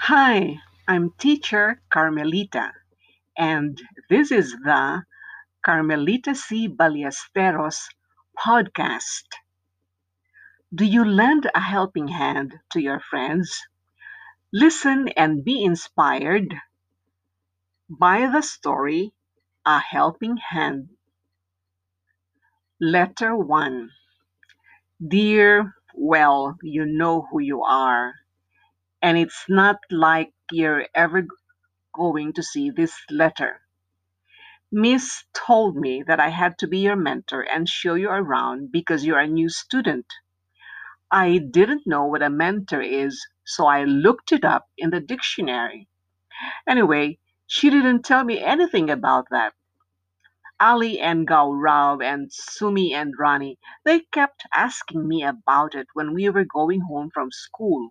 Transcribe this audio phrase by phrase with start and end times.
[0.00, 2.72] Hi, I'm teacher Carmelita,
[3.36, 3.76] and
[4.08, 5.02] this is the
[5.62, 6.68] Carmelita C.
[6.68, 7.88] Ballesteros
[8.38, 9.26] podcast.
[10.74, 13.66] Do you lend a helping hand to your friends?
[14.52, 16.54] Listen and be inspired
[17.90, 19.12] by the story
[19.66, 20.90] A Helping Hand.
[22.80, 23.90] Letter 1
[25.06, 28.14] Dear, well, you know who you are,
[29.02, 31.26] and it's not like you're ever
[31.94, 33.60] going to see this letter.
[34.72, 39.04] Miss told me that I had to be your mentor and show you around because
[39.04, 40.06] you're a new student.
[41.10, 45.88] I didn't know what a mentor is, so I looked it up in the dictionary.
[46.68, 49.54] Anyway, she didn't tell me anything about that.
[50.60, 56.28] Ali and Gaurav and Sumi and Rani, they kept asking me about it when we
[56.30, 57.90] were going home from school.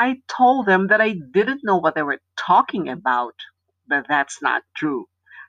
[0.00, 3.36] I told them that I didn't know what they were talking about,
[3.88, 5.06] but that's not true.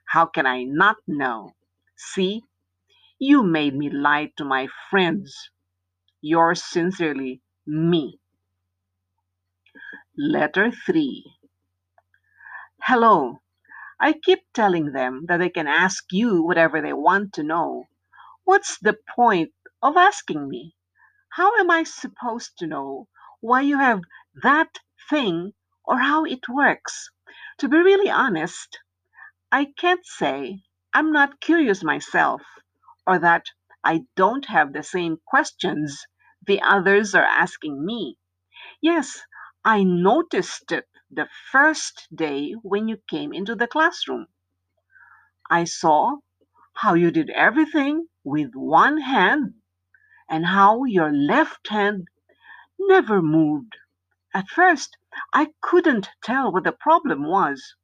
[0.08, 1.54] How can I not know?
[1.98, 2.44] See,
[3.20, 5.52] you made me lie to my friends.
[6.22, 8.20] Yours sincerely, me.
[10.18, 11.26] Letter 3
[12.84, 13.42] Hello.
[14.00, 17.86] I keep telling them that they can ask you whatever they want to know.
[18.46, 19.52] What's the point
[19.84, 20.76] of asking me?
[21.32, 23.08] How am I supposed to know
[23.42, 24.02] why you have
[24.44, 24.80] that
[25.10, 25.54] thing
[25.86, 27.10] or how it works?
[27.60, 28.80] To be really honest,
[29.52, 32.42] I can't say I'm not curious myself
[33.08, 33.46] or that
[33.84, 36.06] I don't have the same questions
[36.48, 38.18] the others are asking me.
[38.82, 39.22] Yes,
[39.66, 44.28] I noticed it the first day when you came into the classroom.
[45.52, 46.18] I saw
[46.76, 49.56] how you did everything with one hand
[50.30, 52.08] and how your left hand
[52.80, 53.76] never moved.
[54.34, 54.98] At first,
[55.34, 57.76] I couldn't tell what the problem was.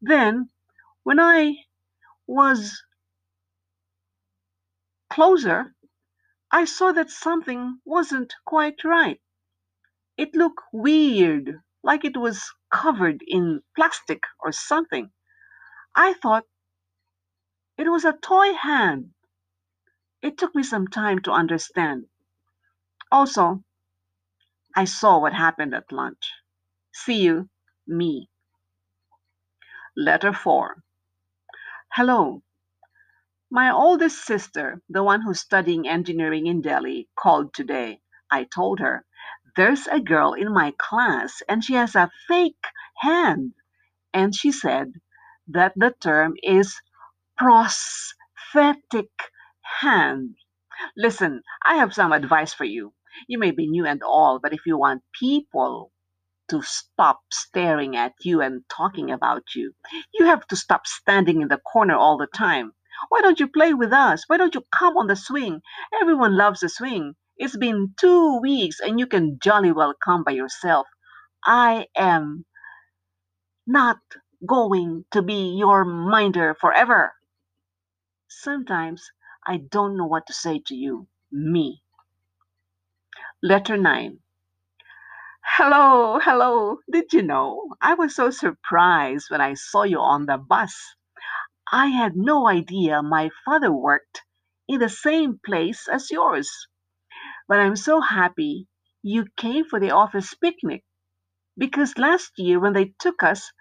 [0.00, 0.50] Then,
[1.02, 1.66] when I
[2.26, 2.82] was
[5.10, 5.74] closer,
[6.50, 9.20] I saw that something wasn't quite right.
[10.16, 15.12] It looked weird, like it was covered in plastic or something.
[15.94, 16.46] I thought
[17.76, 19.12] it was a toy hand.
[20.22, 22.06] It took me some time to understand.
[23.12, 23.62] Also,
[24.76, 26.32] I saw what happened at lunch.
[26.94, 27.48] See you,
[27.86, 28.28] me.
[29.96, 30.76] Letter 4.
[31.92, 32.42] Hello.
[33.50, 38.00] My oldest sister, the one who's studying engineering in Delhi, called today.
[38.30, 39.04] I told her,
[39.56, 42.64] There's a girl in my class and she has a fake
[42.98, 43.54] hand.
[44.14, 44.92] And she said
[45.48, 46.80] that the term is
[47.38, 49.10] prosthetic
[49.82, 50.36] hand.
[50.96, 52.92] Listen, I have some advice for you.
[53.28, 55.92] You may be new and all, but if you want people
[56.48, 59.72] to stop staring at you and talking about you,
[60.14, 62.72] you have to stop standing in the corner all the time.
[63.08, 64.24] Why don't you play with us?
[64.28, 65.60] Why don't you come on the swing?
[66.00, 67.14] Everyone loves the swing.
[67.36, 70.86] It's been two weeks and you can jolly well come by yourself.
[71.44, 72.44] I am
[73.66, 73.98] not
[74.46, 77.14] going to be your minder forever.
[78.28, 79.04] Sometimes
[79.46, 81.83] I don't know what to say to you, me.
[83.44, 84.20] Letter 9.
[85.44, 86.78] Hello, hello.
[86.90, 87.74] Did you know?
[87.80, 90.74] I was so surprised when I saw you on the bus.
[91.72, 94.22] I had no idea my father worked
[94.68, 96.50] in the same place as yours.
[97.48, 98.68] But I'm so happy
[99.02, 100.84] you came for the office picnic
[101.58, 103.52] because last year when they took us,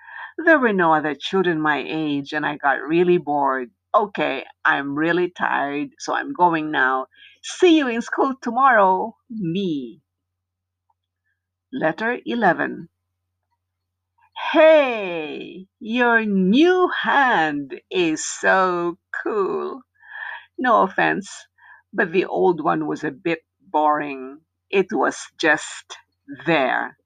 [0.45, 3.71] there were no other children my age and I got really bored.
[3.95, 7.07] Okay, I'm really tired, so I'm going now.
[7.43, 10.01] See you in school tomorrow, me.
[11.73, 12.89] Letter 11.
[14.51, 19.81] Hey, your new hand is so cool.
[20.57, 21.29] No offense,
[21.93, 24.41] but the old one was a bit boring.
[24.69, 25.97] It was just
[26.45, 26.97] there.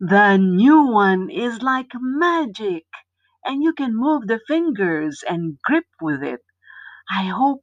[0.00, 2.86] The new one is like magic,
[3.46, 6.40] and you can move the fingers and grip with it.
[7.10, 7.62] I hope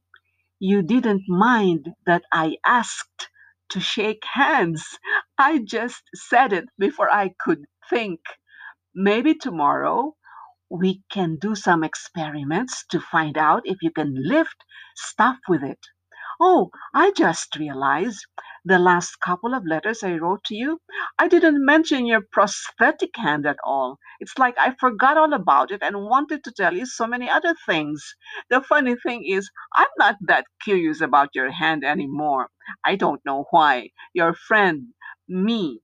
[0.60, 3.30] you didn't mind that I asked
[3.70, 4.84] to shake hands.
[5.38, 8.20] I just said it before I could think.
[8.94, 10.16] Maybe tomorrow
[10.70, 14.56] we can do some experiments to find out if you can lift
[14.96, 15.80] stuff with it.
[16.40, 18.26] Oh, I just realized
[18.64, 20.80] the last couple of letters I wrote to you,
[21.18, 23.98] I didn't mention your prosthetic hand at all.
[24.20, 27.54] It's like I forgot all about it and wanted to tell you so many other
[27.66, 28.14] things.
[28.50, 32.48] The funny thing is, I'm not that curious about your hand anymore.
[32.84, 33.90] I don't know why.
[34.14, 34.88] Your friend,
[35.28, 35.80] me,